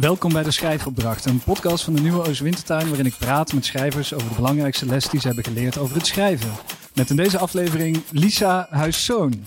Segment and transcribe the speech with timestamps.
[0.00, 4.14] Welkom bij de Schrijfopdracht, een podcast van de Nieuwe Oostwintertuin waarin ik praat met schrijvers
[4.14, 6.50] over de belangrijkste les die ze hebben geleerd over het schrijven.
[6.94, 9.44] Met in deze aflevering Lisa Huiszoon.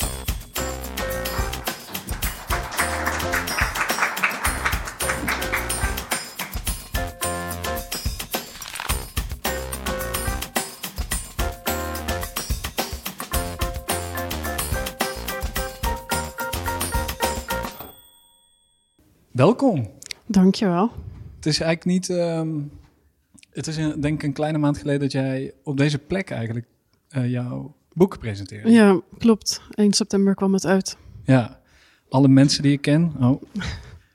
[20.52, 20.92] Dankjewel.
[21.36, 22.10] Het is eigenlijk niet.
[22.18, 22.50] ehm,
[23.52, 26.66] het is een, denk ik een kleine maand geleden dat jij op deze plek eigenlijk
[27.10, 28.70] eh, jouw boek presenteerde.
[28.72, 29.62] Ja, klopt.
[29.74, 30.98] 1 september kwam het uit.
[31.24, 31.60] Ja.
[32.10, 33.14] Alle mensen die ik ken.
[33.20, 33.42] Oh.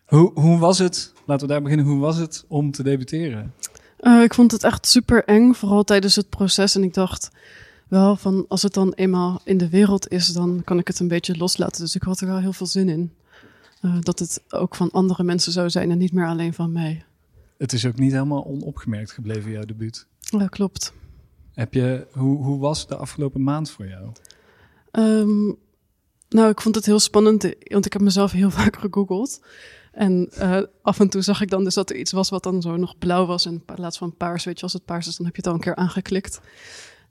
[0.06, 1.12] Hoe, hoe was het?
[1.26, 1.86] Laten we daar beginnen.
[1.86, 3.52] Hoe was het om te debuteren?
[3.98, 6.74] Eh, ik vond het echt super eng, vooral tijdens het proces.
[6.74, 7.30] En ik dacht
[7.88, 11.08] wel van, als het dan eenmaal in de wereld is, dan kan ik het een
[11.08, 11.80] beetje loslaten.
[11.82, 13.12] Dus ik had er wel heel veel zin in.
[13.80, 17.04] Eh, dat het ook van andere mensen zou zijn en niet meer alleen van mij.
[17.58, 20.06] Het is ook niet helemaal onopgemerkt gebleven, jouw debuut.
[20.18, 20.92] Ja, klopt.
[21.52, 24.12] Heb je, hoe, hoe was de afgelopen maand voor jou?
[24.90, 25.52] Ehm,
[26.28, 29.40] nou, ik vond het heel spannend, want ik heb mezelf heel vaak gegoogeld.
[29.92, 32.62] En eh, af en toe zag ik dan dus dat er iets was wat dan
[32.62, 34.44] zo nog blauw was in plaats van paars.
[34.44, 36.40] Weet je, als het paars is, dan heb je het al een keer aangeklikt.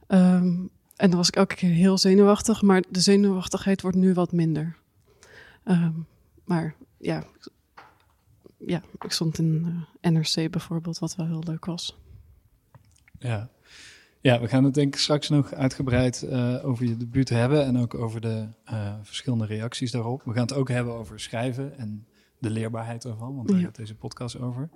[0.07, 0.57] Ehm,
[0.95, 4.77] en dan was ik elke keer heel zenuwachtig, maar de zenuwachtigheid wordt nu wat minder.
[5.63, 5.91] Ehm,
[6.45, 7.23] maar ja,
[8.57, 11.97] ja, ik stond in eh, NRC bijvoorbeeld, wat wel heel leuk was.
[13.19, 13.49] Ja.
[14.21, 17.77] Ja, we gaan het denk ik straks nog uitgebreid eh, over je debuut hebben en
[17.77, 20.21] ook over de eh, verschillende reacties daarop.
[20.23, 22.07] We gaan het ook hebben over schrijven en
[22.39, 23.63] de leerbaarheid ervan, want daar Ja.
[23.65, 24.69] gaat deze podcast over.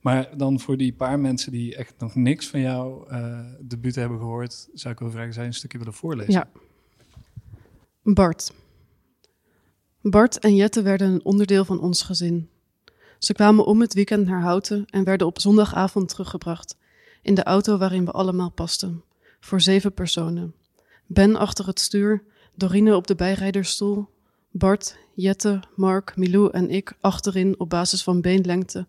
[0.00, 4.18] Maar dan voor die paar mensen die echt nog niks van jouw eh debuut hebben
[4.18, 6.32] gehoord, zou ik wel vragen, je een stukje willen voorlezen?
[6.32, 6.48] Ja.
[8.02, 8.52] Bart.
[10.02, 12.48] Bart en Jette werden een onderdeel van ons gezin.
[13.18, 16.76] Ze kwamen om het weekend naar Houten en werden op zondagavond teruggebracht.
[17.22, 19.02] In de auto waarin we allemaal pasten.
[19.40, 20.54] Voor zeven personen.
[21.06, 22.22] Ben achter het stuur,
[22.54, 24.08] Dorine op de bijrijdersstoel,
[24.50, 28.86] Bart, Jette, Mark, Milou en ik achterin op basis van beenlengte,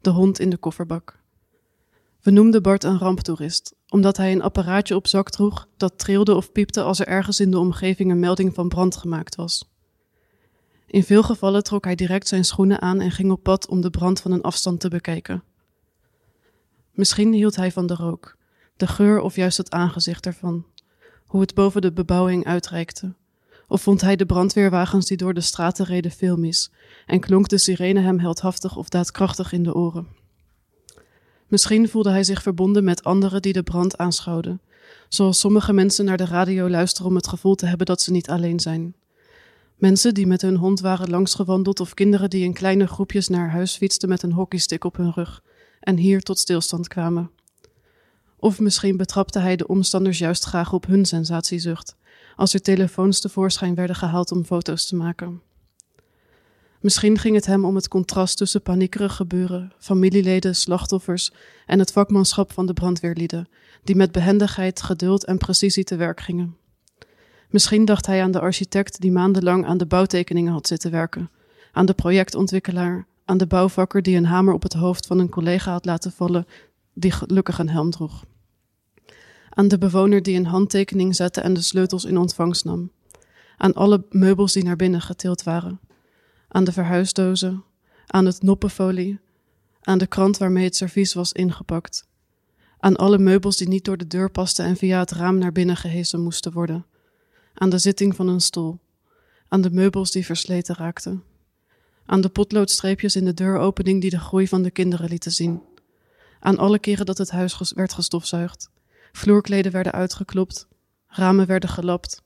[0.00, 1.18] de hond in de kofferbak.
[2.22, 6.52] We noemden Bart een ramptoerist, omdat hij een apparaatje op zak droeg dat trilde of
[6.52, 9.75] piepte als er ergens in de omgeving een melding van brand gemaakt was.
[10.86, 13.90] In veel gevallen trok hij direct zijn schoenen aan en ging op pad om de
[13.90, 15.42] brand van een afstand te bekijken.
[16.92, 18.36] Misschien hield hij van de rook,
[18.76, 20.66] de geur of juist het aangezicht ervan,
[21.26, 23.14] hoe het boven de bebouwing uitreikte.
[23.68, 26.70] Of vond hij de brandweerwagens die door de straten reden filmisch
[27.06, 30.06] en klonk de sirene hem heldhaftig of daadkrachtig in de oren.
[31.46, 34.60] Misschien voelde hij zich verbonden met anderen die de brand aanschouwden,
[35.08, 38.30] zoals sommige mensen naar de radio luisteren om het gevoel te hebben dat ze niet
[38.30, 38.94] alleen zijn.
[39.76, 43.76] Mensen die met hun hond waren langsgewandeld of kinderen die in kleine groepjes naar huis
[43.76, 45.42] fietsten met een hockeystick op hun rug
[45.80, 47.30] en hier tot stilstand kwamen.
[48.36, 51.96] Of misschien betrapte hij de omstanders juist graag op hun sensatiezucht,
[52.36, 55.42] als er telefoons tevoorschijn werden gehaald om foto's te maken.
[56.80, 61.32] Misschien ging het hem om het contrast tussen paniekerig gebeuren, familieleden, slachtoffers
[61.66, 63.48] en het vakmanschap van de brandweerlieden,
[63.84, 66.56] die met behendigheid, geduld en precisie te werk gingen.
[67.50, 71.30] Misschien dacht hij aan de architect die maandenlang aan de bouwtekeningen had zitten werken,
[71.72, 75.72] aan de projectontwikkelaar, aan de bouwvakker die een hamer op het hoofd van een collega
[75.72, 76.46] had laten vallen,
[76.94, 78.24] die gelukkig een helm droeg.
[79.50, 82.90] Aan de bewoner die een handtekening zette en de sleutels in ontvangst nam.
[83.56, 85.80] Aan alle meubels die naar binnen getild waren.
[86.48, 87.64] Aan de verhuisdozen,
[88.06, 89.18] aan het noppenfolie,
[89.80, 92.08] aan de krant waarmee het servies was ingepakt.
[92.78, 95.76] Aan alle meubels die niet door de deur pasten en via het raam naar binnen
[95.76, 96.86] gehesen moesten worden
[97.58, 98.78] aan de zitting van een stoel,
[99.48, 101.22] aan de meubels die versleten raakten,
[102.06, 105.62] aan de potloodstreepjes in de deuropening die de groei van de kinderen lieten zien,
[106.40, 108.70] aan alle keren dat het huis werd gestofzuigd,
[109.12, 110.68] vloerkleden werden uitgeklopt,
[111.06, 112.22] ramen werden gelapt,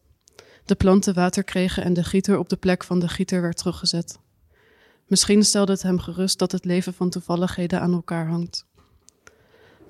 [0.65, 4.19] de planten water kregen en de gieter op de plek van de gieter werd teruggezet.
[5.07, 8.67] Misschien stelde het hem gerust dat het leven van toevalligheden aan elkaar hangt.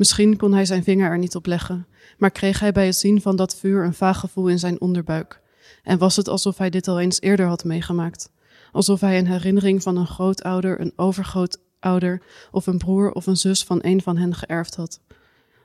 [0.00, 1.86] Misschien kon hij zijn vinger er niet op leggen,
[2.18, 5.40] maar kreeg hij bij het zien van dat vuur een vaag gevoel in zijn onderbuik.
[5.82, 8.30] En was het alsof hij dit al eens eerder had meegemaakt.
[8.72, 13.64] Alsof hij een herinnering van een grootouder, een overgrootouder of een broer of een zus
[13.64, 15.00] van een van hen geërfd had.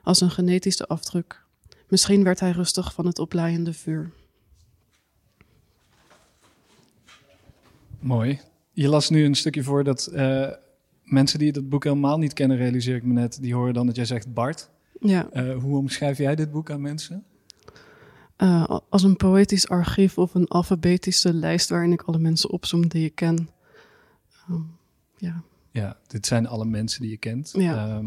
[0.02, 1.44] Als een genetische afdruk.
[1.88, 4.10] Misschien werd hij rustig van het oplaaiende vuur.
[7.98, 8.40] Mooi.
[8.72, 10.50] Je las nu een stukje voor dat eh,
[11.06, 13.96] mensen die het boek helemaal niet kennen, realiseer ik me net, die horen dan dat
[13.96, 14.70] jij zegt Bart.
[15.00, 17.24] Ja, Eh, hoe omschrijf jij dit boek aan mensen?
[18.36, 23.04] eh, als een poëtisch archief of een alfabetische lijst waarin ik alle mensen opsom die
[23.04, 23.48] ik ken.
[24.48, 24.60] Ehm,
[25.16, 25.42] ja.
[25.70, 27.52] Ja, dit zijn alle mensen die je kent.
[27.56, 27.88] Ja.
[27.88, 28.06] Ehm,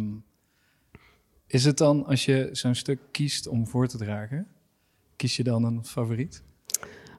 [1.48, 4.48] is het dan, als je zo'n stuk kiest om voor te dragen,
[5.16, 6.42] kies je dan een favoriet?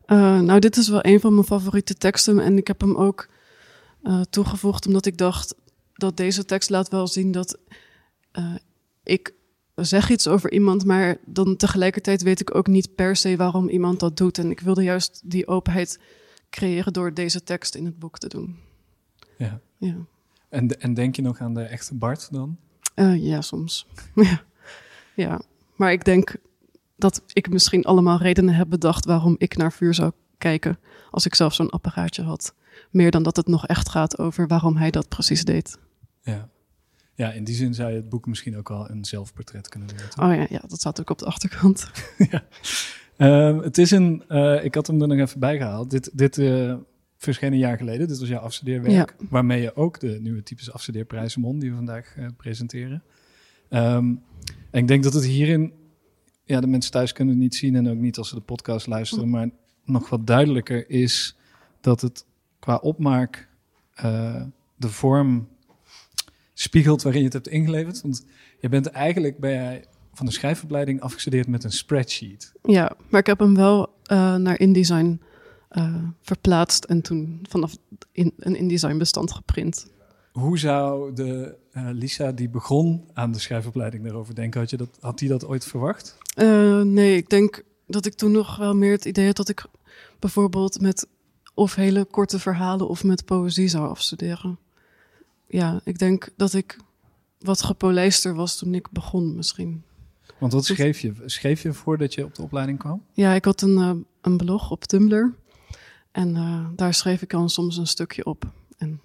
[0.06, 2.38] Uh, nou, dit is wel een van mijn favoriete teksten.
[2.38, 3.28] En ik heb hem ook
[4.02, 5.54] uh, toegevoegd omdat ik dacht
[6.00, 7.58] dat deze tekst laat wel zien dat
[8.38, 8.54] uh,
[9.02, 9.34] ik
[9.74, 14.00] zeg iets over iemand, maar dan tegelijkertijd weet ik ook niet per se waarom iemand
[14.00, 14.38] dat doet.
[14.38, 15.98] En ik wilde juist die openheid
[16.50, 18.56] creëren door deze tekst in het boek te doen.
[19.36, 19.60] Ja.
[19.76, 19.96] ja.
[20.48, 22.56] En, en denk je nog aan de echte Bart dan?
[22.94, 23.86] Uh, ja, soms.
[24.14, 24.42] ja.
[25.14, 25.40] ja,
[25.76, 26.36] maar ik denk
[26.96, 30.78] dat ik misschien allemaal redenen heb bedacht waarom ik naar vuur zou kijken
[31.10, 32.54] als ik zelf zo'n apparaatje had.
[32.90, 35.78] Meer dan dat het nog echt gaat over waarom hij dat precies deed.
[36.22, 36.48] Ja.
[37.14, 40.26] Ja, in die zin zou je het boek misschien ook wel een zelfportret kunnen doen.
[40.26, 41.90] Oh ja, ja, dat staat ook op de achterkant.
[42.30, 42.44] ja.
[43.18, 45.90] Uh, het is een, uh, ik had hem er nog even bij gehaald.
[45.90, 46.74] Dit, dit uh,
[47.16, 48.08] verscheen een jaar geleden.
[48.08, 49.14] Dit was jouw afstudeerwerk.
[49.18, 49.26] Ja.
[49.28, 53.02] Waarmee je ook de nieuwe typische afstudeerprijs won die we vandaag eh, presenteren.
[53.70, 54.22] Um,
[54.70, 55.72] en ik denk dat het hierin,
[56.44, 58.86] ja, de mensen thuis kunnen het niet zien en ook niet als ze de podcast
[58.86, 59.30] luisteren, Hm.
[59.30, 59.48] maar
[59.84, 61.36] nog wat duidelijker is
[61.80, 62.24] dat het
[62.58, 63.48] qua opmaak
[64.76, 65.48] de vorm
[66.60, 68.02] spiegelt waarin je het hebt ingeleverd.
[68.02, 68.26] Want
[68.58, 72.52] je bent eigenlijk bij jij van de schrijfopleiding afgestudeerd met een spreadsheet.
[72.62, 75.20] Ja, maar ik heb hem wel uh, naar InDesign
[75.72, 77.76] uh, verplaatst en toen vanaf
[78.12, 79.86] in, een InDesign bestand geprint.
[80.32, 84.60] Hoe zou de uh, Lisa die begon aan de schrijfopleiding daarover denken?
[84.60, 86.18] Had, je dat, had die dat ooit verwacht?
[86.84, 89.64] Nee, ik denk dat ik toen nog wel meer het idee had dat ik
[90.18, 91.06] bijvoorbeeld met
[91.54, 94.58] of hele korte verhalen of met poëzie zou afstuderen.
[95.50, 96.78] Ja, ik denk dat ik
[97.38, 99.82] wat gepolijster was toen ik begon misschien.
[100.38, 101.12] Want wat schreef je?
[101.26, 103.04] Schreef je voordat je op de opleiding kwam?
[103.12, 105.34] Ja, ik had een, uh, een blog op Tumblr.
[106.10, 108.52] En uh, daar schreef ik dan soms een stukje op.
[108.76, 109.00] En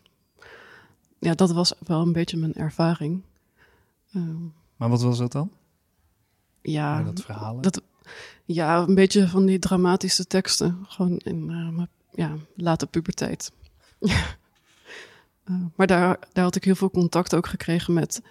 [1.20, 3.22] ja, dat was wel een beetje mijn ervaring.
[4.12, 4.24] Uh,
[4.76, 5.52] maar wat was dat dan?
[6.62, 7.62] Ja, dat verhalen?
[7.62, 7.82] Dat,
[8.46, 10.86] ja, een beetje van die dramatische teksten.
[10.88, 13.52] Gewoon in uh, mijn ja, late puberteit.
[15.46, 18.22] Uh, maar daar, daar had ik heel veel contact ook gekregen met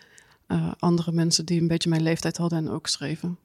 [0.48, 3.38] uh, andere mensen die een beetje mijn leeftijd hadden en ook schreven.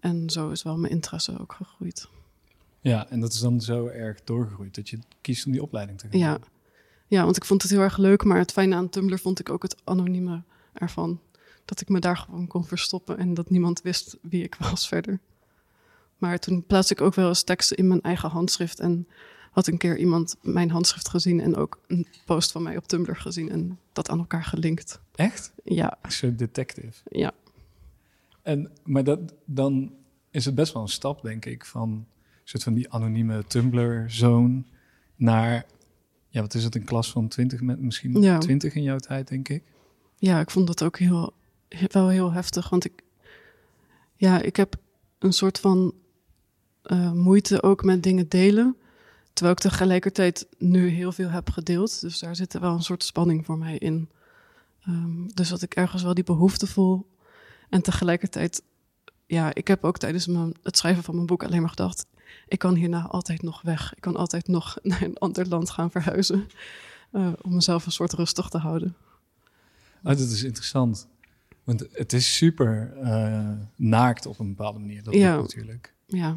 [0.00, 2.08] En zo is wel mijn interesse ook gegroeid.
[2.80, 6.06] Ja, en dat is dan zo erg doorgegroeid dat je kiest om die opleiding te
[6.10, 6.18] gaan.
[6.18, 6.38] Ja.
[7.06, 9.50] ja, want ik vond het heel erg leuk, maar het fijne aan Tumblr vond ik
[9.50, 11.20] ook het anonieme ervan.
[11.64, 15.20] Dat ik me daar gewoon kon verstoppen en dat niemand wist wie ik was verder.
[16.18, 19.06] Maar toen plaatste ik ook wel eens teksten in mijn eigen handschrift en
[19.52, 23.16] had een keer iemand mijn handschrift gezien en ook een post van mij op Tumblr
[23.16, 25.00] gezien en dat aan elkaar gelinkt.
[25.14, 25.52] Echt?
[25.64, 25.98] Ja.
[26.08, 27.00] Zo detective.
[27.10, 27.32] Ja.
[28.42, 29.92] En, maar dat, dan
[30.30, 32.06] is het best wel een stap, denk ik, van
[32.44, 34.62] soort van die anonieme Tumblr-zone
[35.16, 35.66] naar,
[36.28, 38.38] ja, wat is het, een klas van twintig, misschien Ja.
[38.38, 39.62] twintig in jouw tijd, denk ik.
[40.16, 41.32] Ja, ik vond dat ook heel,
[41.88, 43.02] wel heel heftig, want ik,
[44.16, 44.76] ja, ik heb
[45.18, 45.94] een soort van
[46.86, 48.76] uh, moeite ook met dingen delen.
[49.32, 52.00] Terwijl ik tegelijkertijd nu heel veel heb gedeeld.
[52.00, 54.10] Dus daar zit wel een soort spanning voor mij in.
[54.88, 57.10] Um, dus dat ik ergens wel die behoefte voel.
[57.68, 58.62] En tegelijkertijd,
[59.26, 62.06] ja, ik heb ook tijdens mijn, het schrijven van mijn boek alleen maar gedacht:
[62.48, 63.94] ik kan hierna altijd nog weg.
[63.94, 66.46] Ik kan altijd nog naar een ander land gaan verhuizen.
[67.12, 68.96] Uh, om mezelf een soort rustig te houden.
[70.02, 71.08] Oh, dat is interessant.
[71.64, 75.02] Want het is super uh, naakt op een bepaalde manier.
[75.02, 75.36] Dat ja.
[75.36, 75.94] natuurlijk.
[76.06, 76.36] Ja.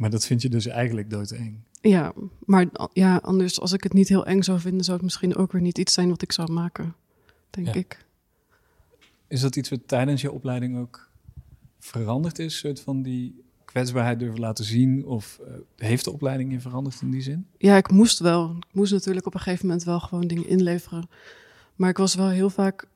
[0.00, 1.58] Maar dat vind je dus eigenlijk doodeng.
[1.80, 2.12] Ja,
[2.44, 5.52] maar ja, anders als ik het niet heel eng zou vinden, zou het misschien ook
[5.52, 6.94] weer niet iets zijn wat ik zou maken,
[7.50, 7.74] denk Ja.
[7.74, 8.04] ik.
[9.28, 11.08] Is dat iets wat tijdens je opleiding ook
[11.78, 12.58] veranderd is?
[12.58, 15.04] soort van die kwetsbaarheid durven laten zien?
[15.06, 17.46] Of uh, heeft de opleiding je veranderd in die zin?
[17.58, 18.56] Ja, ik moest wel.
[18.56, 21.08] Ik moest natuurlijk op een gegeven moment wel gewoon dingen inleveren.
[21.76, 22.86] Maar ik was wel heel vaak,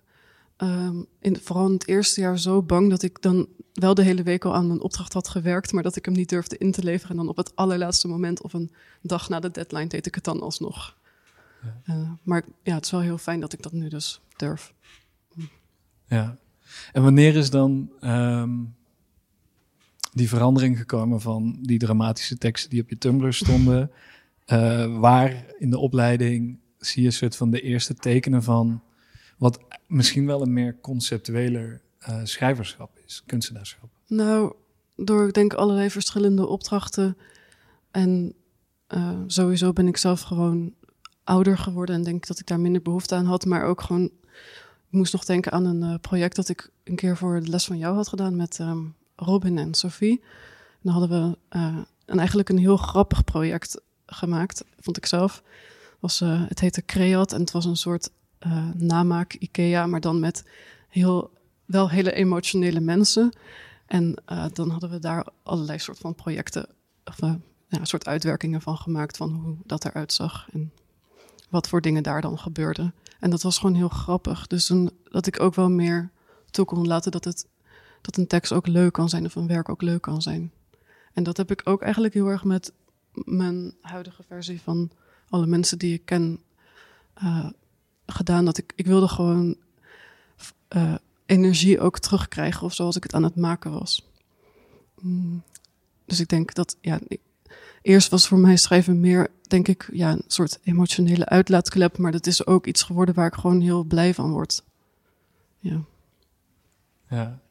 [0.56, 4.22] um, in, vooral in het eerste jaar, zo bang dat ik dan wel de hele
[4.22, 6.82] week al aan een opdracht had gewerkt, maar dat ik hem niet durfde in te
[6.82, 7.10] leveren.
[7.10, 10.24] En dan op het allerlaatste moment of een dag na de deadline deed ik het
[10.24, 10.96] dan alsnog.
[11.62, 11.94] Ja.
[11.94, 14.74] Uh, maar ja, het is wel heel fijn dat ik dat nu dus durf.
[16.06, 16.38] Ja.
[16.92, 18.74] En wanneer is dan um,
[20.12, 23.90] die verandering gekomen van die dramatische teksten die op je Tumblr stonden?
[24.46, 28.82] uh, waar in de opleiding zie je een soort van de eerste tekenen van
[29.38, 33.88] wat misschien wel een meer conceptueler uh, schrijverschap is, kunstenaarschap?
[34.06, 34.54] Nou,
[34.96, 37.16] door ik denk allerlei verschillende opdrachten.
[37.90, 38.34] En
[38.88, 40.74] uh, sowieso ben ik zelf gewoon
[41.24, 43.44] ouder geworden en denk dat ik daar minder behoefte aan had.
[43.44, 47.16] Maar ook gewoon, ik moest nog denken aan een uh, project dat ik een keer
[47.16, 50.20] voor de les van jou had gedaan met um, Robin en Sophie.
[50.20, 55.42] En dan hadden we uh, een, eigenlijk een heel grappig project gemaakt, vond ik zelf.
[56.00, 58.10] Was, het heette Creat en het was een soort
[58.46, 60.44] uh, namaak IKEA, maar dan met
[60.88, 61.30] heel,
[61.64, 63.32] wel hele emotionele mensen.
[63.86, 66.68] En uh, dan hadden we daar allerlei soort van projecten,
[67.04, 67.34] of uh,
[67.82, 70.72] soort uitwerkingen van gemaakt van hoe dat eruit zag en
[71.50, 72.94] wat voor dingen daar dan gebeurden.
[73.20, 74.46] En dat was gewoon heel grappig.
[74.46, 74.72] Dus
[75.02, 76.10] dat ik ook wel meer
[76.50, 77.46] toe kon laten dat, het,
[78.00, 80.52] dat een tekst ook leuk kan zijn of een werk ook leuk kan zijn.
[81.12, 82.72] En dat heb ik ook eigenlijk heel erg met
[83.12, 84.90] mijn huidige versie van
[85.28, 86.40] alle mensen die ik ken
[88.06, 88.44] gedaan.
[88.44, 89.56] Dat ik, ik wilde gewoon
[90.76, 90.94] uh,
[91.26, 94.08] energie ook terugkrijgen of zoals ik het aan het maken was.
[95.00, 95.42] Mm.
[96.04, 97.20] Dus ik denk dat, ja, ik,
[97.82, 101.98] eerst was voor mij schrijven meer, denk ik, ja, een soort emotionele uitlaatklep.
[101.98, 104.64] Maar dat is ook iets geworden waar ik gewoon heel blij van word.
[105.58, 105.84] Ja.
[107.08, 107.42] Ja.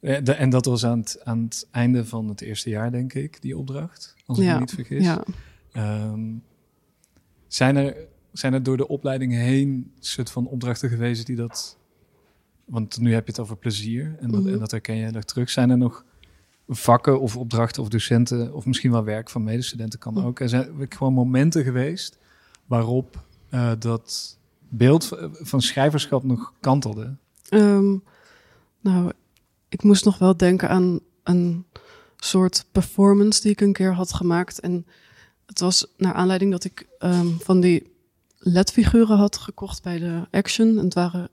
[0.00, 3.58] En dat was aan het, aan het einde van het eerste jaar, denk ik, die
[3.58, 4.14] opdracht.
[4.26, 4.54] Als ik ja.
[4.54, 5.04] me niet vergis.
[5.04, 5.24] Ja.
[6.06, 6.42] Um,
[7.48, 7.96] zijn, er,
[8.34, 11.78] zijn er door de opleiding heen soort van opdrachten geweest die dat...
[12.64, 14.52] Want nu heb je het over plezier en dat, Mhm.
[14.52, 15.50] en dat herken je nog terug.
[15.50, 16.04] Zijn er nog
[16.68, 20.24] vakken of opdrachten of docenten of misschien wel werk van medestudenten kan Mhm.
[20.26, 20.40] ook.
[20.40, 22.18] Er zijn gewoon momenten geweest
[22.66, 24.38] waarop uh, dat
[24.68, 27.16] beeld van schrijverschap nog kantelde.
[27.50, 28.02] Um,
[28.80, 29.12] nou,
[29.68, 31.64] ik moest nog wel denken aan een
[32.16, 34.60] soort performance die ik een keer had gemaakt.
[34.60, 34.86] En
[35.46, 37.92] het was naar aanleiding dat ik um, van die
[38.44, 40.78] ledfiguren had gekocht bij de Action.
[40.78, 41.28] En het waren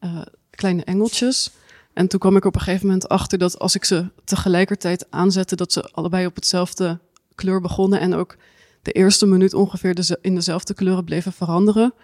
[0.00, 1.50] uh, kleine engeltjes.
[1.92, 5.56] En toen kwam ik op een gegeven moment achter dat als ik ze tegelijkertijd aanzette,
[5.56, 6.98] dat ze allebei op hetzelfde
[7.34, 8.00] kleur begonnen.
[8.00, 8.36] En ook
[8.82, 11.94] de eerste minuut ongeveer in dezelfde kleuren bleven veranderen.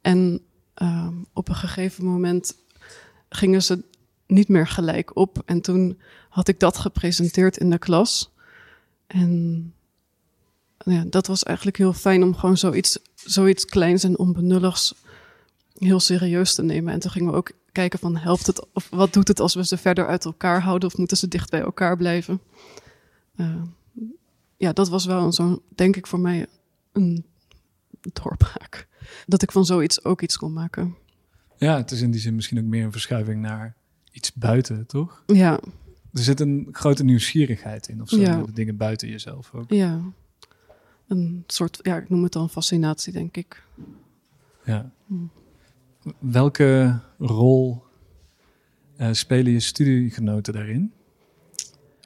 [0.00, 0.40] En
[0.82, 2.56] um, op een gegeven moment
[3.28, 3.84] gingen ze
[4.26, 5.42] niet meer gelijk op.
[5.44, 8.32] En toen had ik dat gepresenteerd in de klas.
[9.06, 9.73] En
[10.84, 14.94] ja, dat was eigenlijk heel fijn om gewoon zoiets, zoiets kleins en onbenulligs
[15.78, 16.92] heel serieus te nemen.
[16.92, 19.64] En toen gingen we ook kijken van helpt het of wat doet het als we
[19.66, 22.40] ze verder uit elkaar houden of moeten ze dicht bij elkaar blijven.
[23.36, 23.62] Uh,
[24.56, 26.46] ja, dat was wel zo'n, denk ik voor mij,
[26.92, 27.24] een
[28.00, 28.88] doorbraak.
[29.26, 30.94] Dat ik van zoiets ook iets kon maken.
[31.56, 33.74] Ja, het is in die zin misschien ook meer een verschuiving naar
[34.12, 35.22] iets buiten, toch?
[35.26, 35.60] Ja.
[36.12, 38.42] Er zit een grote nieuwsgierigheid in, of zo, Ja.
[38.42, 39.70] de dingen buiten jezelf ook.
[39.70, 40.00] Ja.
[41.18, 43.62] Een soort, ja, ik noem het dan fascinatie, denk ik.
[44.64, 44.90] Ja.
[45.06, 45.14] Hm.
[46.18, 47.82] Welke rol
[49.00, 50.92] uh, spelen je studiegenoten daarin?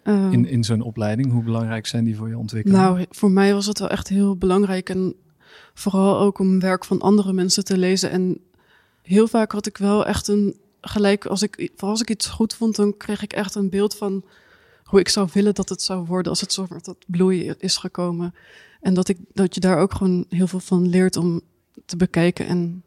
[0.04, 2.80] Um, in in zo'n opleiding, hoe belangrijk zijn die voor je ontwikkeling?
[2.82, 4.88] Nou, voor mij was het wel echt heel belangrijk.
[4.88, 5.14] En
[5.74, 8.10] vooral ook om werk van andere mensen te lezen.
[8.10, 8.40] En
[9.02, 12.54] heel vaak had ik wel echt een gelijk, als ik, vooral als ik iets goed
[12.54, 14.24] vond, dan kreeg ik echt een beeld van
[14.84, 18.34] hoe ik zou willen dat het zou worden als het zo tot bloeien is gekomen.
[18.80, 21.40] En dat, ik, dat je daar ook gewoon heel veel van leert om
[21.84, 22.82] te bekijken en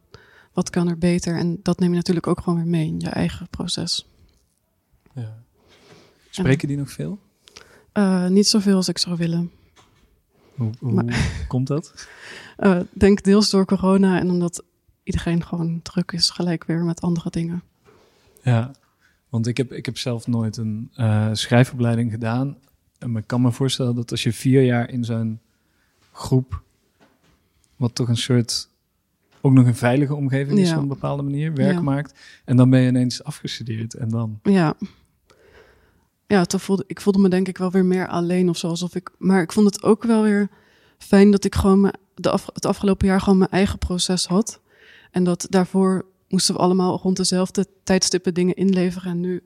[0.53, 1.37] wat kan er beter.
[1.37, 4.07] En dat neem je natuurlijk ook gewoon weer mee in je eigen proces.
[5.13, 5.43] Ja.
[6.29, 7.19] Spreken die nog veel?
[7.93, 9.51] Uh, niet zoveel als ik zou willen.
[10.55, 12.07] Hoe, hoe maar, komt dat?
[12.59, 14.63] Uh, denk deels door corona en omdat
[15.03, 17.63] iedereen gewoon druk is, gelijk weer met andere dingen.
[18.43, 18.71] Ja,
[19.29, 22.57] want ik heb, ik heb zelf nooit een uh, schrijfopleiding gedaan.
[22.97, 25.39] En ik kan me voorstellen dat als je vier jaar in zo'n
[26.21, 26.61] groep,
[27.75, 28.69] wat toch een soort,
[29.41, 30.75] ook nog een veilige omgeving is ja.
[30.75, 31.81] op een bepaalde manier, werk Ja.
[31.81, 32.19] maakt.
[32.45, 34.39] En dan ben je ineens afgestudeerd en dan...
[34.43, 34.75] Ja.
[36.27, 38.67] Ja, toen voelde, ik voelde me denk ik wel weer meer alleen of zo.
[38.67, 40.49] Alsof ik, maar ik vond het ook wel weer
[40.97, 44.61] fijn dat ik gewoon me, de af, het afgelopen jaar gewoon mijn eigen proces had.
[45.11, 49.11] En dat daarvoor moesten we allemaal rond dezelfde tijdstippen dingen inleveren.
[49.11, 49.43] En nu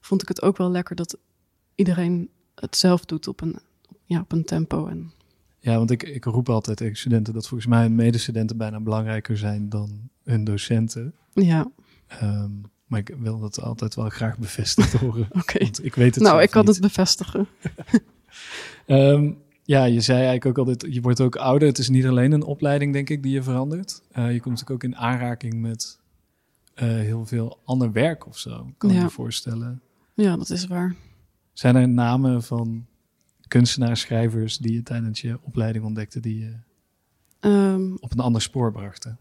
[0.00, 1.16] vond ik het ook wel lekker dat
[1.74, 3.58] iedereen het zelf doet op een,
[4.04, 4.86] ja, op een tempo.
[4.86, 5.12] En...
[5.68, 9.68] Ja, want ik, ik roep altijd tegen studenten dat volgens mij medestudenten bijna belangrijker zijn
[9.68, 11.14] dan hun docenten.
[11.32, 11.70] Ja.
[12.22, 15.26] Um, maar ik wil dat altijd wel graag bevestigd horen.
[15.28, 15.38] Oké.
[15.38, 15.70] Okay.
[15.82, 16.74] Ik weet het nou, ik kan niet.
[16.74, 17.46] het bevestigen.
[18.86, 21.68] um, ja, je zei eigenlijk ook altijd, je wordt ook ouder.
[21.68, 24.02] Het is niet alleen een opleiding, denk ik, die je verandert.
[24.10, 25.98] Uh, je komt natuurlijk ook in aanraking met
[26.74, 29.02] uh, heel veel ander werk of zo, kan ja.
[29.02, 29.80] je voorstellen.
[30.14, 30.94] Ja, dat is waar.
[31.52, 32.86] Zijn er namen van
[33.48, 36.56] kunstenaars, schrijvers die je tijdens je opleiding ontdekte, die je
[37.48, 39.18] um, op een ander spoor brachten?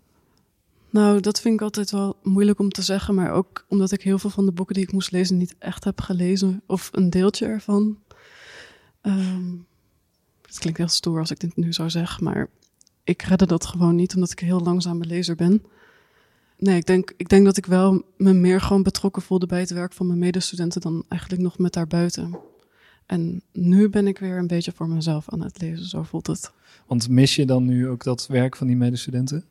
[0.90, 4.20] Nou, dat vind ik altijd wel moeilijk om te zeggen, maar ook omdat ik heel
[4.20, 7.46] veel van de boeken die ik moest lezen niet echt heb gelezen, of een deeltje
[7.46, 7.98] ervan.
[9.02, 9.66] Um,
[10.42, 12.50] het klinkt heel stoer als ik dit nu zou zeggen, maar
[13.04, 15.64] ik redde dat gewoon niet, omdat ik een heel langzame lezer ben.
[16.58, 19.70] Nee, ik denk, ik denk dat ik wel me meer gewoon betrokken voelde bij het
[19.70, 22.40] werk van mijn medestudenten dan eigenlijk nog met daarbuiten.
[23.08, 26.52] En nu ben ik weer een beetje voor mezelf aan het lezen, zo voelt het.
[26.88, 29.46] Want mis je dan nu ook dat werk van die medestudenten?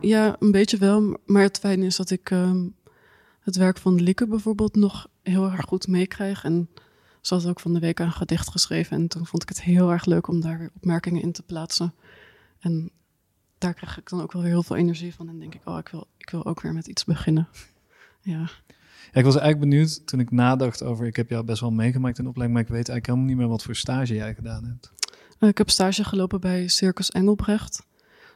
[0.00, 1.16] Ja, een beetje wel.
[1.26, 2.66] Maar het fijne is dat ik ehm,
[3.40, 6.44] het werk van Lieke bijvoorbeeld nog heel erg goed meekrijg.
[6.44, 6.68] En
[7.20, 8.96] ze had ook van de week een gedicht geschreven.
[8.96, 11.94] En toen vond ik het heel erg leuk om daar weer opmerkingen in te plaatsen.
[12.58, 12.90] En
[13.58, 15.28] daar krijg ik dan ook wel weer heel veel energie van.
[15.28, 17.48] En denk ik, oh, ik wil, ik wil ook weer met iets beginnen.
[18.20, 18.50] Ja.
[19.12, 21.06] Ja, ik was eigenlijk benieuwd toen ik nadacht over...
[21.06, 22.58] Ik heb jou best wel meegemaakt in opleiding...
[22.58, 24.92] maar ik weet eigenlijk helemaal niet meer wat voor stage jij gedaan hebt.
[25.40, 27.86] Uh, ik heb stage gelopen bij Circus Engelbrecht.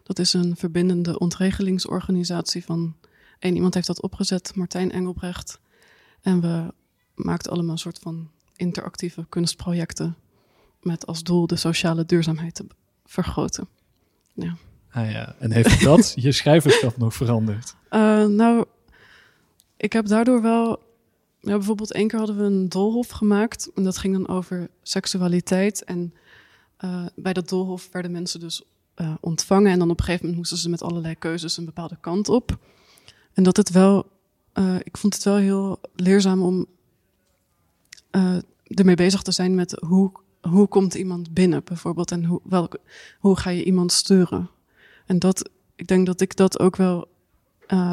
[0.02, 2.96] Dat is een verbindende ontregelingsorganisatie van...
[3.38, 5.60] één iemand heeft dat opgezet, Martijn Engelbrecht.
[6.22, 6.74] En we
[7.14, 10.16] maakten allemaal een soort van interactieve kunstprojecten...
[10.82, 12.66] met als doel de sociale duurzaamheid te
[13.04, 13.68] vergroten.
[14.34, 14.56] Ja.
[14.90, 17.74] Ah ja, en heeft dat je schrijverschap nog veranderd?
[17.90, 18.64] Uh, nou,
[19.80, 20.88] ik heb daardoor wel...
[21.40, 23.70] Ja, bijvoorbeeld één keer hadden we een doolhof gemaakt.
[23.74, 25.84] En dat ging dan over seksualiteit.
[25.84, 26.14] En
[26.84, 28.62] uh, bij dat doolhof werden mensen dus
[28.96, 29.72] uh, ontvangen.
[29.72, 32.58] En dan op een gegeven moment moesten ze met allerlei keuzes een bepaalde kant op.
[33.32, 34.06] En dat het wel...
[34.82, 36.66] ik vond het wel heel leerzaam om
[38.64, 42.10] ermee bezig te zijn met hoe, hoe komt iemand binnen bijvoorbeeld.
[42.10, 42.80] En hoe, welke,
[43.18, 44.50] hoe ga je iemand sturen.
[45.06, 47.08] En dat, ik denk dat ik dat ook wel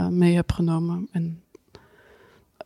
[0.10, 1.08] mee heb genomen.
[1.12, 1.41] En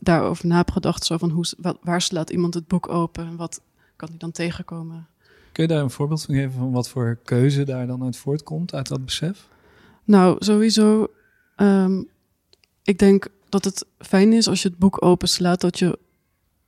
[0.01, 1.05] daarover na heb gedacht.
[1.05, 1.45] Zo van hoe,
[1.81, 3.61] waar slaat iemand het boek open en wat
[3.95, 5.07] kan hij dan tegenkomen?
[5.51, 8.73] Kun je daar een voorbeeld van geven van wat voor keuze daar dan uit voortkomt,
[8.73, 9.47] uit dat besef?
[10.03, 11.07] Nou, sowieso.
[11.57, 12.09] Um,
[12.83, 15.99] ik denk dat het fijn is als je het boek openslaat, dat je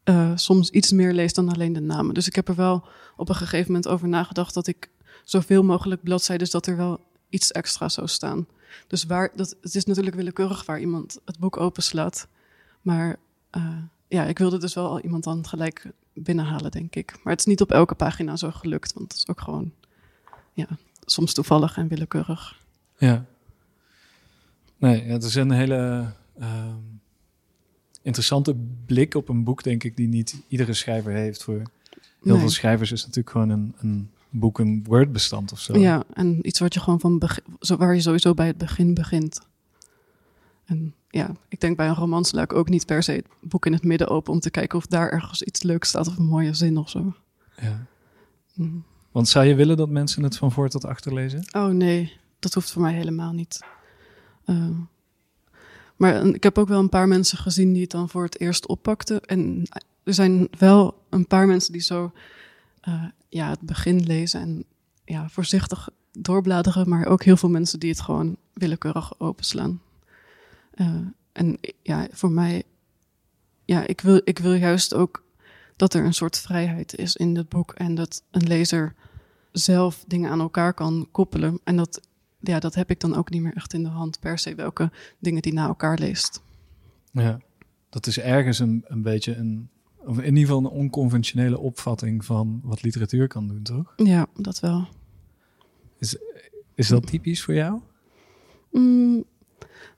[0.04, 2.14] uh, soms iets meer leest dan alleen de namen.
[2.14, 2.86] Dus ik heb er wel
[3.18, 4.90] op een gegeven moment over nagedacht dat ik
[5.24, 7.00] zoveel mogelijk bladzijden, dat er wel
[7.30, 8.48] iets extra zou staan.
[8.88, 12.28] Dus waar, dat, het is natuurlijk willekeurig waar iemand het boek openslaat.
[12.82, 13.20] Maar
[13.58, 17.20] uh, ja, ik wilde dus wel al iemand dan gelijk binnenhalen, denk ik.
[17.24, 19.72] Maar het is niet op elke pagina zo gelukt, want het is ook gewoon
[20.54, 20.68] ja,
[21.06, 22.62] soms toevallig en willekeurig.
[22.98, 23.26] Ja.
[24.78, 26.76] Nee, het is een hele uh,
[28.02, 31.44] interessante blik op een boek, denk ik, die niet iedere schrijver heeft.
[31.44, 31.66] Voor heel
[32.22, 32.40] nee.
[32.40, 35.78] veel schrijvers is het natuurlijk gewoon een, een boek een Word-bestand of zo.
[35.78, 37.44] Ja, en iets wat je gewoon van begin,
[37.78, 39.42] waar je sowieso bij het begin begint.
[40.66, 43.66] En ja, ik denk bij een roman sla ik ook niet per se het boek
[43.66, 46.26] in het midden open om te kijken of daar ergens iets leuks staat of een
[46.26, 47.14] mooie zin of zo.
[47.62, 47.86] Ja.
[48.54, 48.84] Mm.
[49.12, 51.46] Want zou je willen dat mensen het van voor tot achter lezen?
[51.52, 53.60] Oh nee, dat hoeft voor mij helemaal niet.
[54.46, 54.70] Uh,
[55.96, 58.68] maar ik heb ook wel een paar mensen gezien die het dan voor het eerst
[58.68, 59.22] oppakten.
[59.22, 59.64] En
[60.04, 62.12] er zijn wel een paar mensen die zo
[62.88, 64.66] uh, ja, het begin lezen en
[65.06, 69.82] ja, voorzichtig doorbladeren, maar ook heel veel mensen die het gewoon willekeurig openslaan.
[70.76, 70.96] Uh,
[71.32, 72.64] en ja, voor mij,
[73.66, 75.24] ja, ik wil, ik wil juist ook
[75.76, 78.96] dat er een soort vrijheid is in het boek en dat een lezer
[79.52, 81.60] zelf dingen aan elkaar kan koppelen.
[81.64, 82.08] En dat,
[82.40, 84.92] ja, dat heb ik dan ook niet meer echt in de hand per se welke
[85.20, 86.42] dingen die na elkaar leest.
[87.12, 87.40] Ja,
[87.90, 89.70] dat is ergens een, een beetje een
[90.06, 93.94] of in ieder geval een onconventionele opvatting van wat literatuur kan doen, toch?
[93.96, 94.88] Ja, dat wel.
[95.98, 96.18] Is,
[96.76, 97.80] is dat typisch voor jou?
[98.72, 99.24] Mm,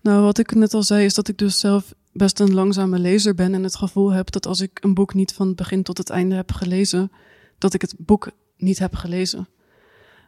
[0.01, 3.35] nou, wat ik net al zei, is dat ik dus zelf best een langzame lezer
[3.35, 5.97] ben en het gevoel heb dat als ik een boek niet van het begin tot
[5.97, 7.11] het einde heb gelezen,
[7.57, 9.47] dat ik het boek niet heb gelezen.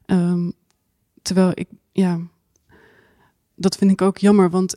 [0.06, 0.54] Um,
[1.22, 2.20] terwijl ik, ja,
[3.56, 4.76] dat vind ik ook jammer, want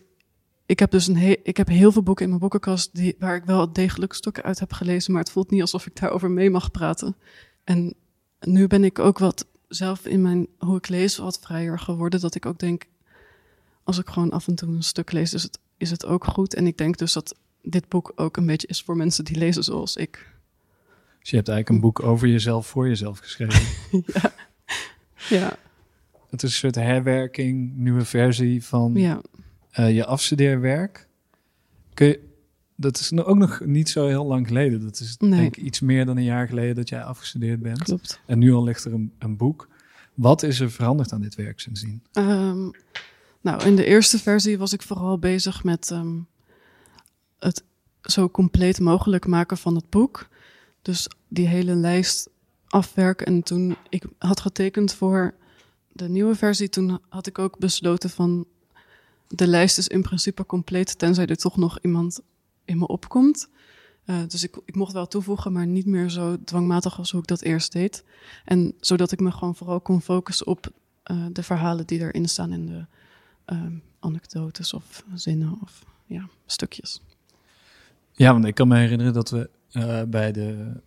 [0.67, 3.37] ik heb dus een he ik heb heel veel boeken in mijn boekenkast die, waar
[3.37, 6.51] ik wel degelijk stukken uit heb gelezen, maar het voelt niet alsof ik daarover mee
[6.51, 7.17] mag praten.
[7.65, 7.95] En
[8.41, 12.35] nu ben ik ook wat zelf in mijn hoe ik lees wat vrijer geworden, dat
[12.35, 12.85] ik ook denk,
[13.91, 16.55] als ik gewoon af en toe een stuk lees, is het, is het ook goed.
[16.55, 19.65] En ik denk dus dat dit boek ook een beetje is voor mensen die lezen
[19.65, 20.11] zoals ik.
[21.21, 23.63] Dus je hebt eigenlijk een boek over jezelf voor jezelf geschreven.
[24.15, 24.33] ja.
[25.29, 25.57] ja.
[26.31, 29.21] Het is een soort herwerking, nieuwe versie van ja.
[29.79, 31.09] Uh, je afstudeerwerk.
[31.95, 32.29] Kun je,
[32.77, 34.83] dat is ook nog niet zo heel lang geleden.
[34.83, 35.31] Dat is nee.
[35.31, 37.83] denk ik iets meer dan een jaar geleden dat jij afgestudeerd bent.
[37.83, 38.21] Klopt.
[38.27, 39.69] En nu al ligt er een, een boek.
[40.15, 42.03] Wat is er veranderd aan dit werk sindsdien?
[42.13, 42.71] Um,
[43.41, 46.27] nou, in de eerste versie was ik vooral bezig met um,
[47.39, 47.65] het
[48.03, 50.29] zo compleet mogelijk maken van het boek.
[50.83, 52.29] Dus die hele lijst
[52.67, 53.27] afwerken.
[53.27, 55.35] En toen ik had getekend voor
[55.93, 58.47] de nieuwe versie, toen had ik ook besloten van
[59.29, 62.21] de lijst is in principe compleet, tenzij er toch nog iemand
[62.65, 63.49] in me opkomt.
[64.07, 67.27] Uh, dus ik, ik mocht wel toevoegen, maar niet meer zo dwangmatig als hoe ik
[67.27, 68.05] dat eerst deed.
[68.45, 70.73] En zodat ik me gewoon vooral kon focussen op
[71.11, 72.87] uh, de verhalen die erin staan in de
[73.53, 73.63] uh,
[74.01, 77.03] anekdotes of zinnen of ja, stukjes.
[78.13, 80.81] Ja, want ik kan me herinneren dat we uh, bij de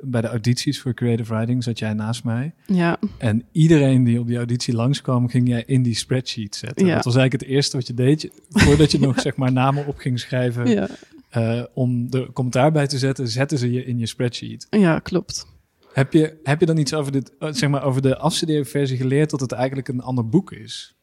[0.00, 2.54] bij de audities voor Creative Writing zat jij naast mij.
[2.66, 6.86] Ja, En iedereen die op die auditie langskwam, ging jij in die spreadsheet zetten.
[6.86, 6.94] Ja.
[6.94, 9.98] Dat was eigenlijk het eerste wat je deed, voordat je nog zeg maar namen op
[9.98, 10.88] ging schrijven ja,
[11.28, 14.66] eh, om de commentaar bij te zetten, zetten ze je in je spreadsheet.
[14.70, 15.46] ja, klopt.
[15.92, 19.30] Heb je, heb je dan iets over, dit, eh, zeg maar, over de afstudeerversie geleerd
[19.30, 20.95] dat het eigenlijk een ander boek is?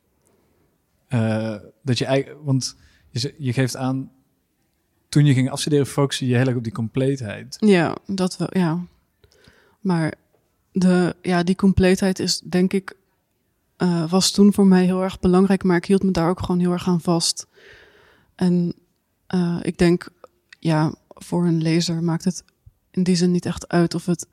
[1.13, 2.76] Eh, dat je eigenlijk, want
[3.10, 4.12] je, je geeft aan,
[5.10, 7.58] toen je ging afstuderen, focus je heel erg op die compleetheid.
[7.60, 8.86] Ja, dat wel, ja.
[9.80, 10.13] Maar
[10.71, 12.95] de, ja, die compleetheid is, denk ik,
[13.78, 16.60] eh, was toen voor mij heel erg belangrijk, maar ik hield me daar ook gewoon
[16.60, 17.47] heel erg aan vast.
[18.36, 18.73] En
[19.28, 20.10] eh, ik denk,
[20.60, 22.43] ja, voor een lezer maakt het
[22.91, 24.28] in die zin niet echt uit of het,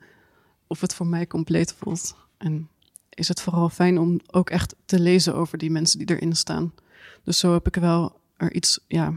[0.67, 2.15] of het voor mij compleet voelt.
[2.37, 2.69] En
[3.13, 6.73] is het vooral fijn om ook echt te lezen over die mensen die erin staan.
[7.23, 9.13] Dus zo heb ik wel er iets, ja,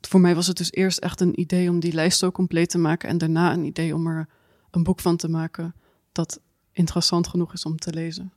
[0.00, 2.78] voor mij was het dus eerst echt een idee om die lijst zo compleet te
[2.78, 3.08] maken.
[3.08, 4.28] En daarna een idee om er
[4.70, 5.74] een boek van te maken
[6.12, 6.40] dat
[6.72, 8.32] interessant genoeg is om te lezen.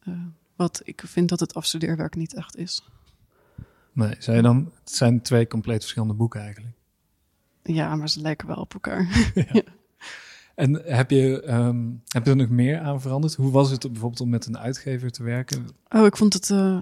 [0.00, 0.14] Eh,
[0.56, 2.88] wat ik vind dat het afstudeerwerk niet echt is.
[3.92, 6.76] Nee, zei je dan, het zijn twee compleet verschillende boeken eigenlijk.
[7.62, 9.32] Ja, maar ze lijken wel op elkaar.
[10.54, 13.34] En heb je, ehm, heb je er nog meer aan veranderd?
[13.34, 15.68] Hoe was het bijvoorbeeld om met een uitgever te werken?
[15.88, 16.78] Oh, ik vond het eh,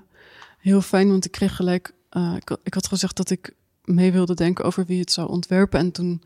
[0.59, 1.95] heel fijn, want ik kreeg gelijk.
[2.09, 3.55] eh, ik, had- gezegd dat ik
[3.85, 5.79] mee wilde denken over wie het zou ontwerpen.
[5.81, 6.23] En toen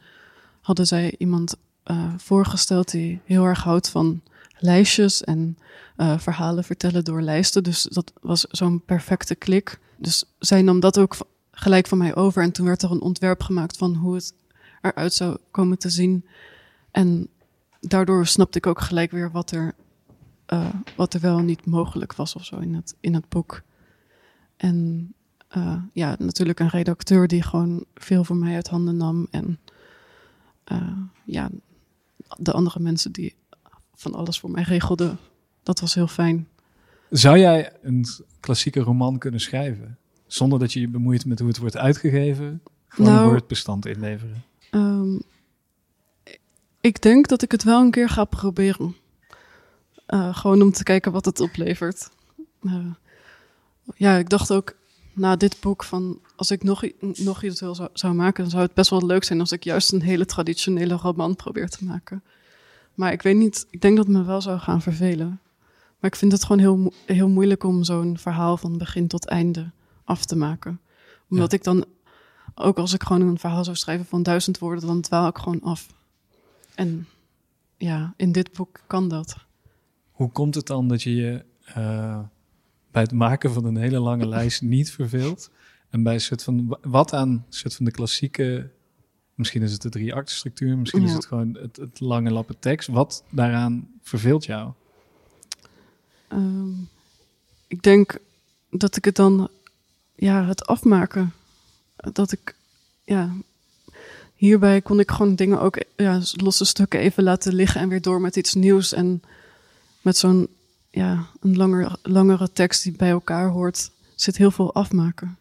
[0.61, 4.23] hadden zij iemand eh, voorgesteld die heel erg houdt van
[4.59, 5.59] lijstjes en
[6.17, 7.63] verhalen vertellen door lijsten.
[7.63, 9.79] Dus dat was zo'n perfecte klik.
[9.99, 11.17] Dus zij nam dat ook
[11.51, 12.43] gelijk van mij over.
[12.43, 14.35] En toen werd er een ontwerp gemaakt van hoe het
[14.83, 16.25] eruit zou komen te zien.
[16.91, 17.29] En
[17.81, 19.75] daardoor snapte ik ook gelijk weer wat er
[20.47, 23.62] eh, wat er wel niet mogelijk was of zo in het, in het boek.
[24.57, 25.09] En
[25.49, 29.27] eh, ja, natuurlijk een redacteur die gewoon veel voor mij uit handen nam.
[29.31, 29.59] En
[30.65, 31.51] eh, ja,
[32.39, 33.35] de andere mensen die
[33.95, 35.19] van alles voor mij regelden.
[35.62, 36.49] Dat was heel fijn.
[37.11, 38.07] Zou jij een
[38.41, 39.99] klassieke roman kunnen schrijven?
[40.27, 42.62] Zonder dat je je bemoeit met hoe het wordt uitgegeven?
[42.89, 44.45] Gewoon Nou- een woordbestand inleveren?
[44.71, 45.19] Ehm,
[46.87, 48.96] ik denk dat ik het wel een keer ga proberen.
[50.07, 52.11] Eh, gewoon om te kijken wat het oplevert.
[52.62, 52.87] Eh,
[53.94, 54.77] ja, ik dacht ook
[55.12, 58.62] na dit boek van als ik nog, nog iets wil zou, zou maken, dan zou
[58.62, 62.22] het best wel leuk zijn als ik juist een hele traditionele roman probeer te maken.
[62.94, 65.40] Maar ik weet niet, ik denk dat het me wel zou gaan vervelen.
[65.99, 69.70] Maar ik vind het gewoon heel, heel moeilijk om zo'n verhaal van begin tot einde
[70.05, 70.81] af te maken.
[71.31, 71.85] Omdat ik dan,
[72.55, 75.62] ook als ik gewoon een verhaal zou schrijven van duizend woorden, dan dwaal ik gewoon
[75.62, 75.87] af.
[76.77, 77.07] En
[77.77, 79.37] ja, in dit boek kan dat.
[80.11, 82.21] Hoe komt het dan dat je je eh,
[82.91, 85.51] bij het maken van een hele lange lijst niet verveelt?
[85.91, 88.71] En bij een soort van, wat aan een soort van de klassieke,
[89.35, 92.89] misschien is het de drie structuur, misschien is het gewoon het, het lange lappen tekst.
[92.89, 94.73] Wat daaraan verveelt jou?
[96.29, 96.73] Ehm,
[97.67, 98.19] ik denk
[98.71, 99.51] dat ik het dan,
[100.15, 101.33] ja, het afmaken.
[101.97, 102.57] Dat ik,
[103.05, 103.37] ja,
[104.37, 108.20] hierbij kon ik gewoon dingen ook, ja, losse stukken even laten liggen en weer door
[108.20, 108.92] met iets nieuws.
[108.92, 109.22] En
[110.03, 110.49] met zo'n,
[110.90, 115.38] ja, een langer, langere tekst die bij elkaar hoort, zit heel veel afmaken.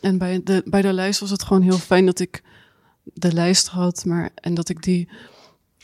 [0.00, 2.42] En bij de, bij de lijst was het gewoon heel fijn dat ik
[3.02, 5.08] de lijst had, maar en dat ik die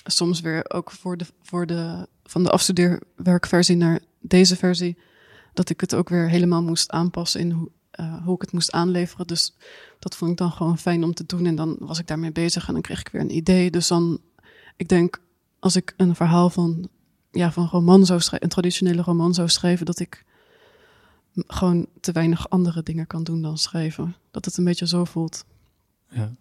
[0.05, 4.99] soms weer ook voor de, voor de, van de afstudeerwerkversie naar deze versie,
[5.55, 7.71] dat ik het ook weer helemaal moest aanpassen in hoe,
[8.01, 9.27] eh, hoe ik het moest aanleveren.
[9.27, 9.57] Dus
[9.99, 11.47] dat vond ik dan gewoon fijn om te doen.
[11.47, 13.71] En dan was ik daarmee bezig en dan kreeg ik weer een idee.
[13.71, 14.21] Dus dan,
[14.77, 15.23] ik denk,
[15.59, 16.89] als ik een verhaal van,
[17.31, 20.25] ja, van een roman zou schrijven, een traditionele roman zou schrijven, dat ik
[21.47, 24.17] gewoon te weinig andere dingen kan doen dan schrijven.
[24.31, 25.45] Dat het een beetje zo voelt.
[26.09, 26.35] Ja.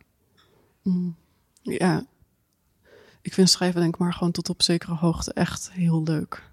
[0.83, 1.15] Mm.
[1.61, 2.05] Ja,
[3.21, 6.43] ik vind schrijven denk ik maar gewoon tot op zekere hoogte echt heel leuk.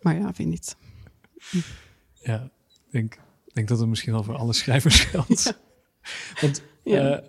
[0.00, 0.76] Maar ja, weet niet.
[2.14, 3.18] Ja, ik denk,
[3.54, 5.58] denk dat het misschien wel voor alle schrijvers geldt.
[6.40, 7.10] Want Ja.
[7.18, 7.28] eh,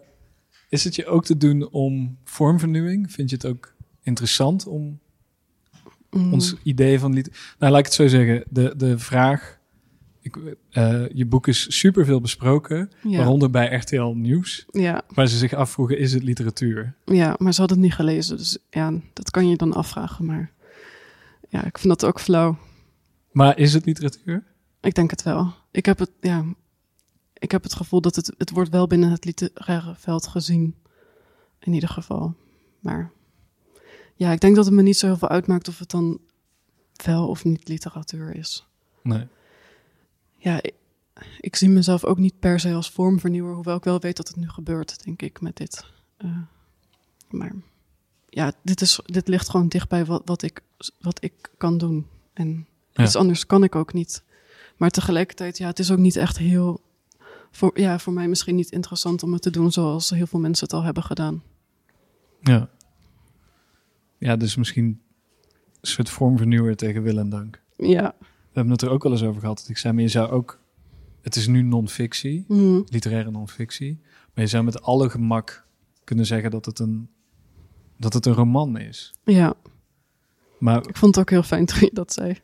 [0.70, 3.12] is het je ook te doen om vormvernieuwing?
[3.12, 5.00] Vind je het ook interessant om
[6.10, 6.34] Mm.
[6.34, 7.30] ons idee van lied...
[7.60, 8.44] Nou, laat ik het zo zeggen.
[8.50, 9.60] De, de vraag...
[10.22, 10.38] Ik,
[10.70, 13.18] eh, je boek is superveel besproken, ja.
[13.18, 16.96] waaronder bij RTL Nieuws, Ja, waar ze zich afvroegen, is het literatuur?
[17.06, 18.38] ja, maar ze hadden het niet gelezen.
[18.38, 20.26] Dus ja, dat kan je dan afvragen.
[20.26, 20.52] Maar
[21.50, 22.58] ja, ik vind dat ook flauw.
[23.32, 24.44] Maar is het literatuur?
[24.82, 25.54] Ik denk het wel.
[25.76, 26.46] Ik heb het, ja,
[27.34, 30.76] ik heb het gevoel dat het, het wordt wel binnen het literaire veld gezien.
[31.60, 32.36] In ieder geval.
[32.80, 33.12] Maar
[34.16, 36.20] ja, ik denk dat het me niet zo heel veel uitmaakt of het dan
[37.06, 38.68] wel of niet literatuur is.
[39.02, 39.28] Nee.
[40.38, 40.74] Ja, ik,
[41.40, 44.38] ik zie mezelf ook niet per se als vormvernieuwer, hoewel ik wel weet dat het
[44.38, 45.86] nu gebeurt, denk ik, met dit.
[46.18, 46.38] Eh,
[47.30, 47.52] maar
[48.30, 50.62] ja, dit, is, dit ligt gewoon dichtbij wat, wat, ik,
[51.00, 52.08] wat ik kan doen.
[52.34, 53.04] En Ja.
[53.04, 54.24] iets anders kan ik ook niet.
[54.78, 56.82] Maar tegelijkertijd, ja, het is ook niet echt heel...
[57.52, 60.66] Voor, ja, voor mij misschien niet interessant om het te doen zoals heel veel mensen
[60.66, 61.44] het al hebben gedaan.
[62.42, 62.70] Ja.
[64.18, 65.00] Ja, dus misschien een
[65.82, 67.62] soort vormvernieuwer tegen wil en dank.
[67.78, 68.16] Ja.
[68.20, 68.26] We
[68.62, 69.58] hebben het er ook wel eens over gehad.
[69.58, 70.60] Dat ik zei, maar je zou ook...
[71.22, 72.82] Het is nu non-fictie, Mhm.
[72.86, 74.00] literaire non-fictie.
[74.34, 75.66] Maar je zou met alle gemak
[76.04, 77.10] kunnen zeggen dat het een,
[77.98, 79.14] dat het een roman is.
[79.24, 79.54] ja,
[80.58, 82.40] Maar ik vond het ook heel fijn toen je dat zei.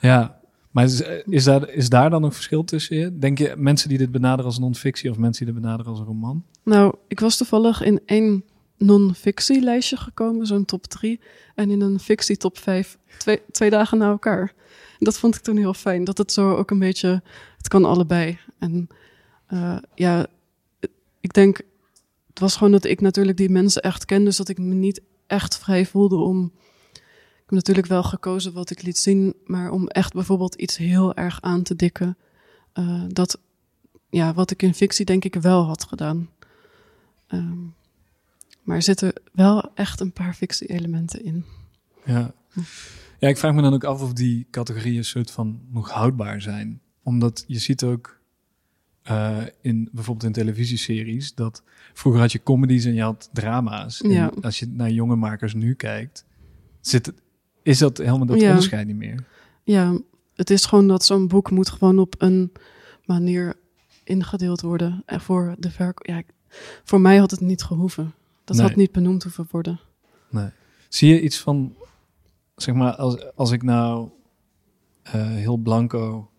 [0.00, 0.39] ja,
[0.70, 3.18] maar is, is, daar, is daar dan nog verschil tussen je?
[3.18, 6.06] Denk je mensen die dit benaderen als non-fictie of mensen die dit benaderen als een
[6.06, 6.44] roman?
[6.62, 8.44] Nou, ik was toevallig in één
[8.76, 11.20] non-fictie lijstje gekomen, zo'n top 3.
[11.54, 14.52] En in een fictie top 5, twee, twee dagen na elkaar.
[14.98, 17.22] Dat vond ik toen heel fijn, dat het zo ook een beetje,
[17.56, 18.38] het kan allebei.
[18.58, 18.88] En
[19.46, 20.26] eh, ja,
[21.20, 21.60] ik denk,
[22.28, 25.00] het was gewoon dat ik natuurlijk die mensen echt ken, dus dat ik me niet
[25.26, 26.52] echt vrij voelde om...
[27.50, 31.40] Heb natuurlijk wel gekozen wat ik liet zien, maar om echt bijvoorbeeld iets heel erg
[31.42, 32.16] aan te dikken.
[32.72, 33.40] eh, dat,
[34.10, 36.28] ja, wat ik in fictie denk ik wel had gedaan.
[37.26, 37.58] Ehm,
[38.62, 41.44] maar er zitten wel echt een paar fictie-elementen in.
[42.04, 42.34] Ja.
[43.18, 46.80] ja, ik vraag me dan ook af of die categorieën soort van nog houdbaar zijn.
[47.02, 48.18] Omdat je ziet ook
[49.02, 54.00] eh, in bijvoorbeeld in televisieseries dat vroeger had je comedies en je had drama's.
[54.02, 54.32] En Ja.
[54.40, 56.24] als je naar jonge makers nu kijkt,
[56.80, 57.20] zit, het-
[57.70, 58.48] is dat helemaal dat Ja.
[58.48, 59.24] onderscheid niet meer.
[59.62, 59.98] Ja,
[60.34, 62.52] het is gewoon dat zo'n boek moet gewoon op een
[63.04, 63.54] manier
[64.04, 65.02] ingedeeld worden.
[65.06, 66.06] En voor de verk...
[66.06, 66.22] Ja,
[66.84, 68.14] voor mij had het niet gehoeven.
[68.44, 68.66] Dat Nee.
[68.66, 69.80] had niet benoemd hoeven worden.
[70.88, 71.74] Zie je iets van,
[72.56, 74.08] zeg maar, als, als ik nou
[75.02, 76.30] eh, heel blanco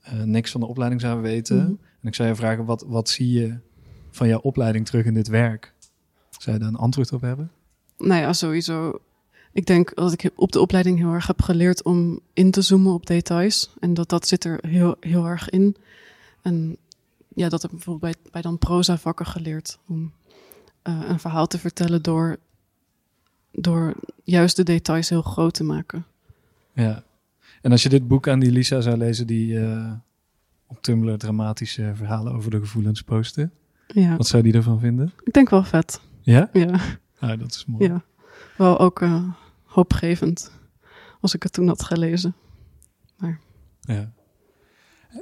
[0.00, 1.56] eh, niks van de opleiding zou weten.
[1.56, 1.66] Mhm.
[2.00, 3.58] En ik zou je vragen, wat, wat zie je
[4.10, 5.74] van jouw opleiding terug in dit werk?
[6.38, 7.50] Zou je daar een antwoord op hebben?
[7.98, 9.00] Nou ja, sowieso.
[9.52, 12.92] Ik denk dat ik op de opleiding heel erg heb geleerd om in te zoomen
[12.92, 13.70] op details.
[13.80, 15.76] En dat dat zit er heel, heel erg in.
[16.42, 16.76] En
[17.34, 19.78] ja, dat heb ik bijvoorbeeld bij, bij dan proza vakken geleerd.
[19.88, 20.12] Om
[20.82, 22.36] eh, een verhaal te vertellen door,
[23.52, 26.04] door juist de details heel groot te maken.
[26.72, 27.02] Ja.
[27.62, 29.92] En als je dit boek aan die Lisa zou lezen, die eh,
[30.66, 33.50] op Tumblr dramatische verhalen over de gevoelens postte,
[33.86, 35.12] Ja, wat zou die ervan vinden?
[35.24, 36.00] ik denk wel vet.
[36.20, 36.50] Ja?
[36.52, 36.80] Ja,
[37.18, 37.84] Ah, dat is mooi.
[37.84, 38.02] ja.
[38.56, 39.22] Wel ook eh,
[39.64, 40.52] hoopgevend
[41.20, 42.34] als ik het toen had gelezen.
[43.80, 44.12] Ja.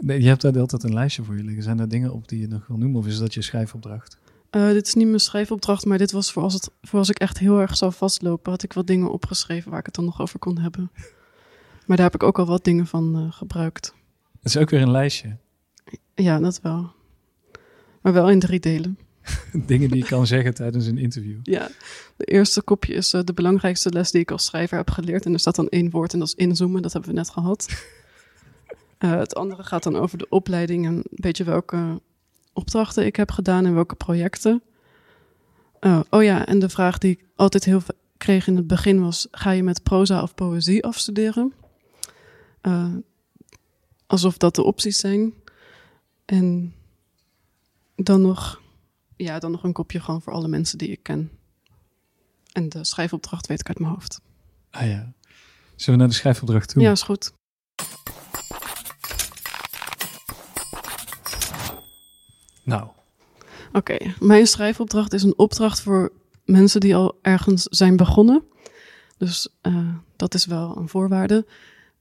[0.01, 1.63] Nee, je hebt daar de hele tijd een lijstje voor je liggen.
[1.63, 2.99] Zijn er dingen op die je nog wil noemen?
[2.99, 4.19] Of is dat je schrijfopdracht?
[4.51, 7.19] Eh, dit is niet mijn schrijfopdracht, maar dit was voor als, het, voor als ik
[7.19, 10.21] echt heel erg zou vastlopen, had ik wat dingen opgeschreven waar ik het dan nog
[10.21, 10.91] over kon hebben.
[11.87, 13.95] Maar daar heb ik ook al wat dingen van eh, gebruikt.
[14.33, 15.37] Het is ook weer een lijstje.
[16.15, 16.93] Ja, dat wel.
[18.03, 18.99] Maar wel in drie delen.
[19.67, 21.39] dingen die je kan zeggen tijdens een interview.
[21.43, 21.69] Ja,
[22.17, 25.25] de eerste kopje is eh, de belangrijkste les die ik als schrijver heb geleerd.
[25.25, 26.83] En er staat dan één woord en dat is inzoomen.
[26.83, 27.69] Dat hebben we net gehad.
[28.99, 32.01] Eh, het andere gaat dan over de opleiding en een beetje welke
[32.53, 34.63] opdrachten ik heb gedaan en welke projecten.
[35.81, 39.01] Eh, oh ja, en de vraag die ik altijd heel ve- kreeg in het begin
[39.01, 41.53] was: ga je met proza of poëzie afstuderen?
[44.07, 45.33] Alsof dat de opties zijn.
[46.25, 46.75] En
[47.97, 48.61] dan nog,
[49.17, 51.31] ja, dan nog een kopje gewoon voor alle mensen die ik ken.
[52.53, 54.21] En de schrijfopdracht weet ik uit mijn hoofd.
[54.71, 55.13] Ah ja.
[55.77, 56.83] Zullen we naar de schrijfopdracht toe?
[56.83, 57.33] Ja, is goed.
[62.65, 62.89] Nou,
[63.77, 66.13] Oké, mijn schrijfopdracht is een opdracht voor
[66.45, 68.43] mensen die al ergens zijn begonnen.
[69.19, 71.47] Dus eh, dat is wel een voorwaarde.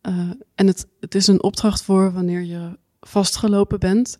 [0.01, 4.17] Eh, en het, het is een opdracht voor wanneer je vastgelopen bent.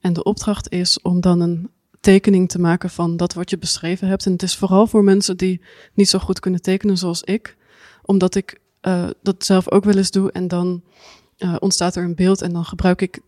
[0.00, 4.08] En de opdracht is om dan een tekening te maken van dat wat je beschreven
[4.08, 4.26] hebt.
[4.26, 5.60] En het is vooral voor mensen die
[5.94, 7.56] niet zo goed kunnen tekenen zoals ik.
[8.02, 10.32] Omdat ik eh, dat zelf ook wel eens doe.
[10.32, 10.82] En dan
[11.36, 13.20] eh, ontstaat er een beeld en dan gebruik ik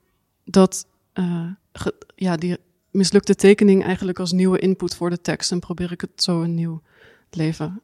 [0.44, 2.56] dat, eh, ge- ja, die
[2.90, 5.52] mislukte tekening eigenlijk als nieuwe input voor de tekst.
[5.52, 6.82] En probeer ik het zo een nieuw
[7.30, 7.82] leven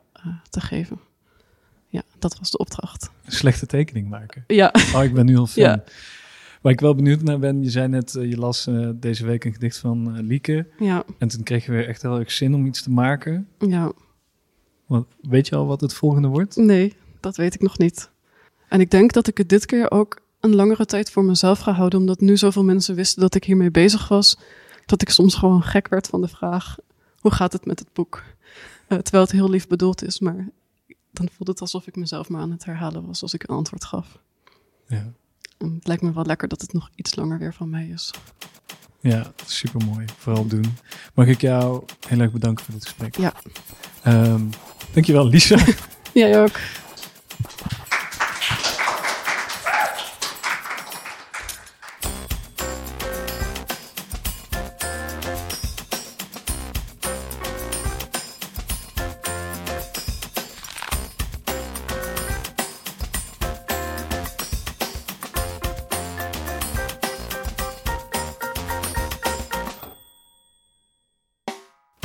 [0.51, 1.01] te geven.
[1.89, 3.11] Ja, dat was de opdracht.
[3.25, 4.45] een slechte tekening maken.
[4.47, 5.63] Ja, Oh, ik ben nu al fan.
[5.63, 5.85] Ja.
[6.63, 9.45] Waar ik wel benieuwd naar ben, je zei net, eh, je las eh, deze week
[9.45, 10.67] een gedicht van eh, Lieke.
[10.79, 13.49] ja, En toen kreeg je weer echt heel erg zin om iets te maken.
[13.59, 13.93] ja.
[14.87, 16.57] Want, weet je al wat het volgende wordt?
[16.57, 18.11] Nee, dat weet ik nog niet.
[18.69, 21.73] En ik denk dat ik het dit keer ook een langere tijd voor mezelf ga
[21.73, 24.39] houden, omdat nu zoveel mensen wisten dat ik hiermee bezig was,
[24.87, 26.77] dat ik soms gewoon gek werd van de vraag:
[27.19, 28.23] hoe gaat het met het boek?
[28.89, 30.49] Terwijl het heel lief bedoeld is, maar
[31.11, 33.85] dan voelde het alsof ik mezelf maar aan het herhalen was als ik een antwoord
[33.85, 34.19] gaf.
[34.87, 35.13] Ja.
[35.59, 38.11] En het lijkt me wel lekker dat het nog iets langer weer van mij is.
[39.01, 40.07] Ja, super mooi.
[40.19, 40.77] Vooral doen.
[41.15, 43.17] Mag ik jou heel erg bedanken voor dit gesprek?
[43.17, 43.33] Ja.
[44.03, 44.43] Ehm,
[44.93, 45.57] Dankjewel, Lisa.
[46.13, 46.59] Jij ook.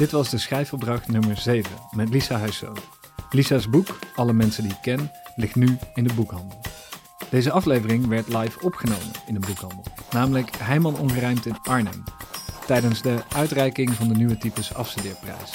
[0.02, 2.78] Dit was de schrijfopdracht nummer 7 met Lisa Huiszoon.
[3.30, 6.62] Lisa's boek, Alle mensen die ik ken, ligt nu in de boekhandel.
[7.30, 12.04] Deze aflevering werd live opgenomen in een boekhandel, namelijk Heijman Ongerijmd in Arnhem,
[12.66, 15.52] tijdens de uitreiking van de nieuwe types afstudeerprijs.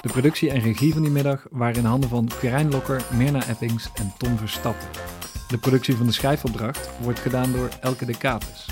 [0.00, 3.90] De productie en regie van die middag waren in handen van Quirijn Lokker, Mirna Eppings
[3.94, 4.88] en Tom Verstappen.
[5.48, 8.66] De productie van de schrijfopdracht wordt gedaan door Elke de Catus.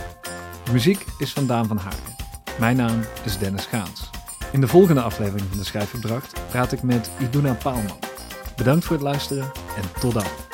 [0.65, 2.17] De muziek is van Daan van Haren.
[2.59, 4.08] Mijn naam is Dennis Gaans.
[4.53, 7.99] In de volgende aflevering van de schrijfopdracht praat ik met Iduna Paalman.
[8.57, 9.45] Bedankt voor het luisteren
[9.77, 10.48] en tot dan.